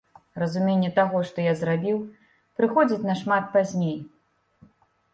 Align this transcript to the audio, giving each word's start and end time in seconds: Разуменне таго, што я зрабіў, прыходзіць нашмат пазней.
Разуменне 0.43 0.89
таго, 0.99 1.21
што 1.33 1.45
я 1.49 1.53
зрабіў, 1.61 2.01
прыходзіць 2.61 3.01
нашмат 3.13 3.43
пазней. 3.57 3.97